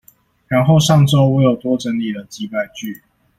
[0.47, 3.03] 然後上週我有多整理了幾百句